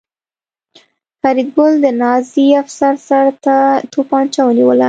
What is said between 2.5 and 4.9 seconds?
افسر سر ته توپانچه ونیوله